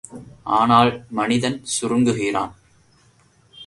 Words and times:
ஆனால் 0.59 0.91
மனிதன் 1.09 1.59
சுருங்குகிறான். 1.75 2.53